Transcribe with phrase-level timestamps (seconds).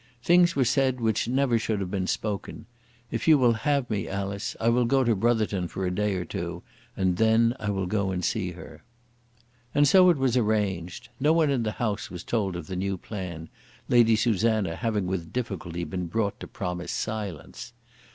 [0.23, 2.65] Things were said which never should have been spoken.
[3.11, 6.25] If you will have me, Alice, I will go to Brotherton for a day or
[6.25, 6.63] two,
[6.97, 7.09] and
[7.59, 8.81] I will then go and see her."
[9.75, 11.09] And so it was arranged.
[11.19, 13.47] No one in the house was told of the new plan,
[13.89, 17.71] Lady Susanna having with difficulty been brought to promise silence.